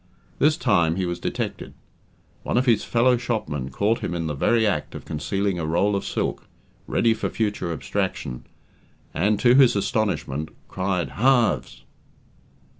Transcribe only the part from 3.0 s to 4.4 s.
shopmen caught him in the